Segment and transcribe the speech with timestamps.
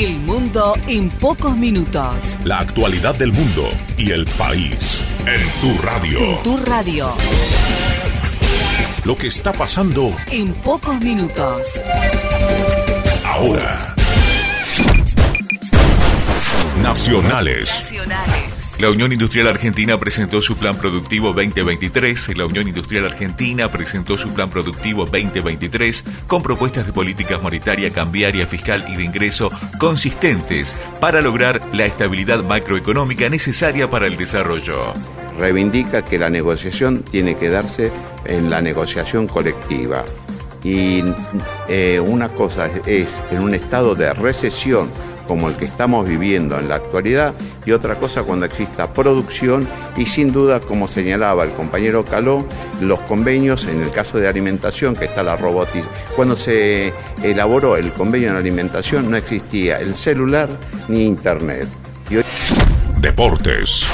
[0.00, 2.38] El mundo en pocos minutos.
[2.44, 6.20] La actualidad del mundo y el país en tu radio.
[6.20, 7.12] En tu radio.
[9.02, 11.80] Lo que está pasando En pocos minutos.
[13.24, 13.96] ahora.
[16.80, 17.68] Nacionales.
[17.68, 18.47] Nacionales.
[18.78, 22.36] La Unión Industrial Argentina presentó su Plan Productivo 2023.
[22.36, 28.46] La Unión Industrial Argentina presentó su Plan Productivo 2023 con propuestas de políticas monetaria, cambiaria,
[28.46, 29.50] fiscal y de ingreso
[29.80, 34.92] consistentes para lograr la estabilidad macroeconómica necesaria para el desarrollo.
[35.40, 37.90] reivindica que la negociación tiene que darse
[38.26, 40.04] en la negociación colectiva.
[40.62, 41.02] Y
[41.68, 44.88] eh, una cosa es, es en un estado de recesión
[45.28, 47.34] como el que estamos viviendo en la actualidad
[47.66, 52.46] y otra cosa cuando exista producción y sin duda, como señalaba el compañero Caló,
[52.80, 55.92] los convenios en el caso de alimentación que está la robotización.
[56.16, 60.48] Cuando se elaboró el convenio en alimentación no existía el celular
[60.88, 61.68] ni internet.
[63.00, 63.86] Deportes.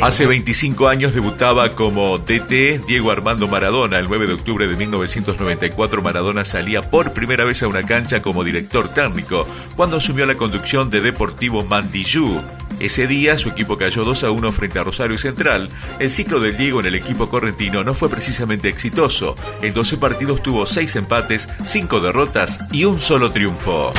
[0.00, 3.98] Hace 25 años debutaba como DT Diego Armando Maradona.
[3.98, 8.44] El 9 de octubre de 1994 Maradona salía por primera vez a una cancha como
[8.44, 12.42] director técnico cuando asumió la conducción de Deportivo Mandillú.
[12.80, 15.68] Ese día su equipo cayó 2 a 1 frente a Rosario Central.
[15.98, 19.34] El ciclo del Diego en el equipo correntino no fue precisamente exitoso.
[19.62, 23.92] En 12 partidos tuvo 6 empates, 5 derrotas y un solo triunfo.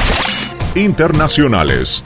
[0.75, 2.03] Internacionales.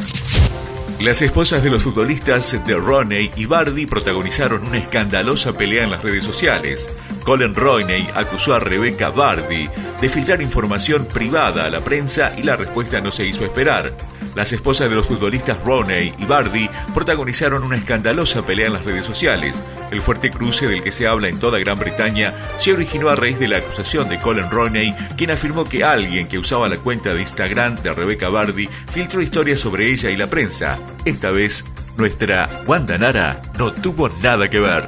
[0.99, 6.01] Las esposas de los futbolistas de Roney y Bardi protagonizaron una escandalosa pelea en las
[6.01, 6.89] redes sociales.
[7.23, 9.69] Colin Roney acusó a Rebecca Bardi
[10.01, 13.93] de filtrar información privada a la prensa y la respuesta no se hizo esperar.
[14.37, 19.03] Las esposas de los futbolistas Roney y Bardi protagonizaron una escandalosa pelea en las redes
[19.03, 19.55] sociales.
[19.89, 23.39] El fuerte cruce del que se habla en toda Gran Bretaña se originó a raíz
[23.39, 27.21] de la acusación de Colin Roney, quien afirmó que alguien que usaba la cuenta de
[27.21, 30.77] Instagram de Rebecca Bardi filtró historias sobre ella y la prensa.
[31.03, 31.65] Esta vez,
[31.97, 34.85] nuestra Wanda Nara no tuvo nada que ver.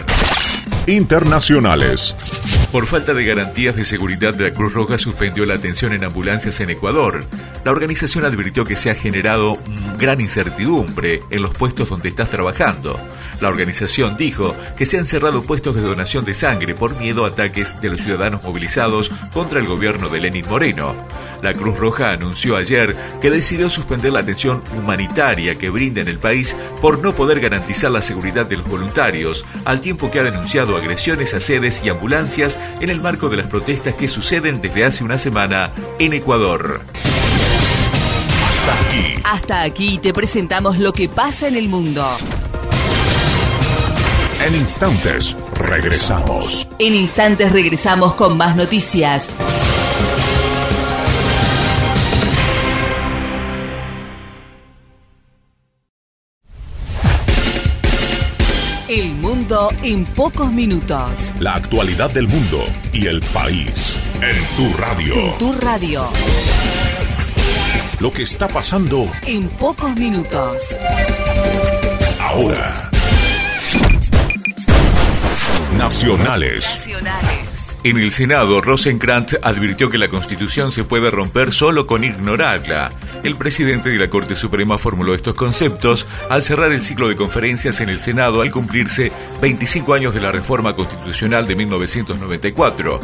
[0.85, 2.15] Internacionales.
[2.71, 6.69] Por falta de garantías de seguridad, la Cruz Roja suspendió la atención en ambulancias en
[6.69, 7.23] Ecuador.
[7.65, 9.57] La organización advirtió que se ha generado
[9.97, 12.99] gran incertidumbre en los puestos donde estás trabajando.
[13.41, 17.29] La organización dijo que se han cerrado puestos de donación de sangre por miedo a
[17.29, 20.93] ataques de los ciudadanos movilizados contra el gobierno de Lenin Moreno.
[21.41, 26.19] La Cruz Roja anunció ayer que decidió suspender la atención humanitaria que brinda en el
[26.19, 30.75] país por no poder garantizar la seguridad de los voluntarios, al tiempo que ha denunciado
[30.75, 35.03] agresiones a sedes y ambulancias en el marco de las protestas que suceden desde hace
[35.03, 36.81] una semana en Ecuador.
[38.49, 39.21] Hasta aquí.
[39.23, 42.05] Hasta aquí te presentamos lo que pasa en el mundo.
[44.41, 46.67] En instantes, regresamos.
[46.79, 49.29] En instantes regresamos con más noticias.
[58.89, 61.31] El mundo en pocos minutos.
[61.39, 65.13] La actualidad del mundo y el país en tu radio.
[65.13, 66.07] En tu radio.
[67.99, 70.75] Lo que está pasando En pocos minutos.
[72.19, 72.89] ahora.
[75.77, 76.65] Nacionales.
[76.65, 77.77] Nacionales.
[77.83, 82.89] En el Senado, Rosenkrantz advirtió que la Constitución se puede romper solo con ignorarla.
[83.21, 87.81] El presidente de la Corte Suprema formuló estos conceptos al cerrar el ciclo de conferencias
[87.81, 92.99] en el Senado al cumplirse 25 años de la reforma constitucional de 1994.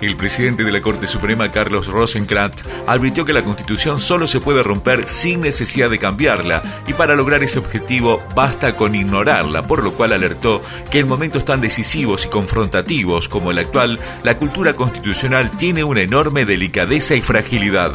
[0.00, 4.64] El presidente de la Corte Suprema, Carlos Rosenkrantz, advirtió que la Constitución solo se puede
[4.64, 9.92] romper sin necesidad de cambiarla y para lograr ese objetivo basta con ignorarla, por lo
[9.92, 15.48] cual alertó que en momentos tan decisivos y confrontativos como el actual, la cultura constitucional
[15.52, 17.92] tiene una enorme delicadeza y fragilidad.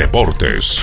[0.00, 0.82] Deportes.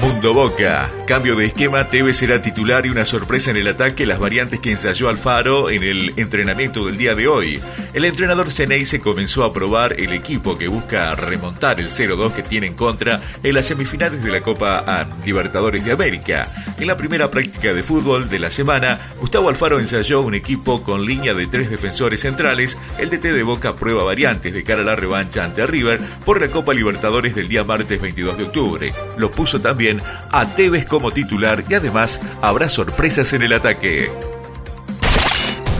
[0.00, 0.90] Mundo Boca.
[1.06, 4.72] Cambio de esquema, Tevez será titular y una sorpresa en el ataque, las variantes que
[4.72, 7.62] ensayó Alfaro en el entrenamiento del día de hoy.
[7.94, 12.42] El entrenador Ceney se comenzó a probar el equipo que busca remontar el 0-2 que
[12.42, 16.48] tiene en contra en las semifinales de la Copa ah, Libertadores de América.
[16.82, 21.06] En la primera práctica de fútbol de la semana, Gustavo Alfaro ensayó un equipo con
[21.06, 22.76] línea de tres defensores centrales.
[22.98, 26.48] El DT de Boca prueba variantes de cara a la revancha ante River por la
[26.48, 28.94] Copa Libertadores del día martes 22 de octubre.
[29.16, 30.02] Lo puso también
[30.32, 34.10] a Tevez como titular y además habrá sorpresas en el ataque.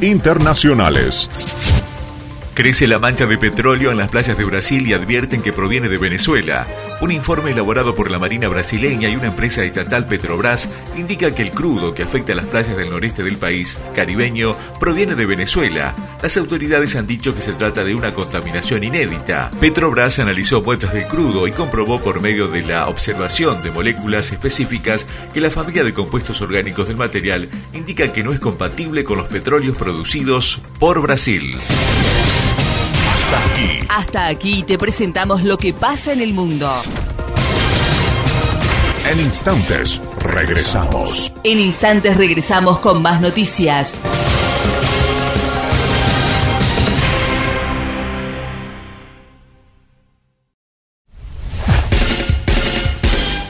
[0.00, 1.28] Internacionales.
[2.54, 5.98] Crece la mancha de petróleo en las playas de Brasil y advierten que proviene de
[5.98, 6.64] Venezuela.
[7.02, 11.50] Un informe elaborado por la Marina brasileña y una empresa estatal Petrobras indica que el
[11.50, 15.96] crudo que afecta a las playas del noreste del país caribeño proviene de Venezuela.
[16.22, 19.50] Las autoridades han dicho que se trata de una contaminación inédita.
[19.60, 25.08] Petrobras analizó muestras del crudo y comprobó por medio de la observación de moléculas específicas
[25.34, 29.26] que la familia de compuestos orgánicos del material indica que no es compatible con los
[29.26, 31.58] petróleos producidos por Brasil.
[33.32, 33.86] Hasta aquí.
[33.88, 36.70] Hasta aquí te presentamos lo que pasa en el mundo.
[39.08, 41.32] En instantes, regresamos.
[41.42, 43.94] En instantes regresamos con más noticias.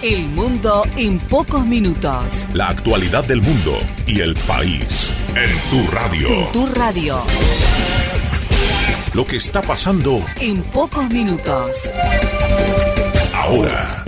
[0.02, 2.46] El mundo en pocos minutos.
[2.55, 6.29] La actualidad del mundo y el país en tu radio.
[6.29, 7.72] En tu radio.
[9.14, 11.91] Lo que está pasando En pocos minutos.
[13.35, 14.05] ahora.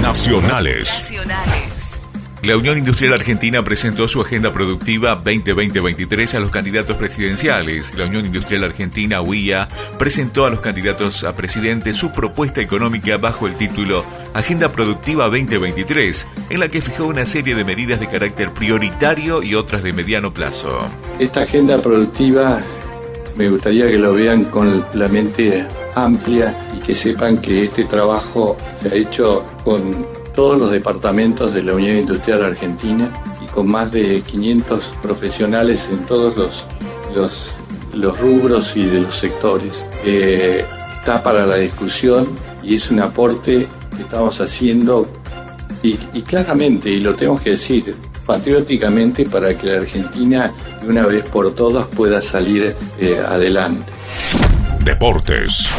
[0.00, 0.88] Nacionales.
[0.88, 1.71] Nacionales.
[2.42, 7.94] La Unión Industrial Argentina presentó su agenda productiva 2020-23 a los candidatos presidenciales.
[7.96, 13.46] La Unión Industrial Argentina, UIA, presentó a los candidatos a presidente su propuesta económica bajo
[13.46, 14.04] el título
[14.34, 19.54] Agenda Productiva 2023, en la que fijó una serie de medidas de carácter prioritario y
[19.54, 20.80] otras de mediano plazo.
[21.20, 22.58] Esta agenda productiva
[23.36, 28.56] me gustaría que lo vean con la mente amplia y que sepan que este trabajo
[28.80, 33.12] se ha hecho con todos los departamentos de la Unión Industrial Argentina
[33.42, 36.36] y con más de 500 profesionales en todos
[37.14, 37.54] los,
[37.94, 39.86] los, rubros y de los sectores.
[40.04, 40.64] Eh,
[40.98, 42.28] está para la discusión
[42.62, 45.06] y es un aporte que estamos haciendo
[45.82, 47.96] y, y claramente, y lo tenemos que decir,
[48.26, 53.92] patrióticamente para que la Argentina de una vez por todas pueda salir eh, adelante.
[54.84, 55.70] Deportes.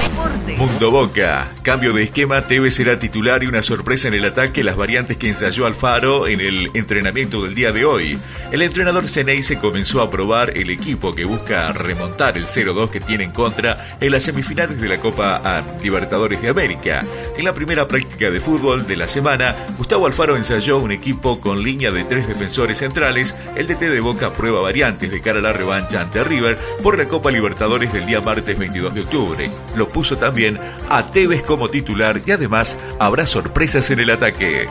[0.57, 1.51] Mundo Boca.
[1.61, 5.27] Cambio de esquema, Tevez será titular y una sorpresa en el ataque, las variantes que
[5.27, 8.17] ensayó Alfaro en el entrenamiento del día de hoy.
[8.51, 13.01] El entrenador Ceney se comenzó a probar el equipo que busca remontar el 0-2 que
[13.01, 17.03] tiene en contra en las semifinales de la Copa Libertadores de América.
[17.35, 21.63] En la primera práctica de fútbol de la semana, Gustavo Alfaro ensayó un equipo con
[21.63, 23.35] línea de tres defensores centrales.
[23.55, 27.07] El DT de Boca prueba variantes de cara a la revancha ante River por la
[27.07, 29.49] Copa Libertadores del día martes 22 de octubre.
[29.75, 30.59] Lo puso también
[30.89, 34.67] a Tevez como titular y además habrá sorpresas en el ataque.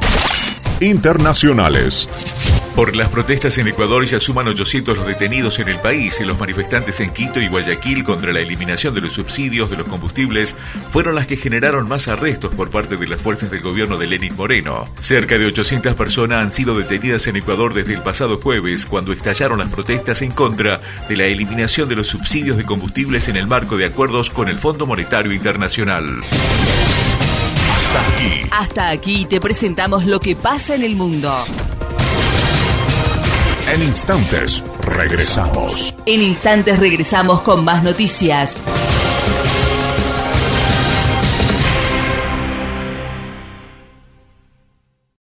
[0.80, 2.08] Internacionales.
[2.74, 7.00] Por las protestas en Ecuador ya suman 800 los detenidos en el país los manifestantes
[7.00, 10.54] en Quito y Guayaquil contra la eliminación de los subsidios de los combustibles
[10.90, 14.34] fueron las que generaron más arrestos por parte de las fuerzas del gobierno de Lenin
[14.36, 14.88] Moreno.
[15.00, 19.58] Cerca de 800 personas han sido detenidas en Ecuador desde el pasado jueves cuando estallaron
[19.58, 23.76] las protestas en contra de la eliminación de los subsidios de combustibles en el marco
[23.76, 26.20] de acuerdos con el Fondo Monetario Internacional.
[27.68, 28.48] Hasta aquí.
[28.50, 31.34] Hasta aquí te presentamos lo que pasa en el mundo.
[33.72, 35.94] En instantes, regresamos.
[36.04, 38.54] En instantes regresamos con más noticias.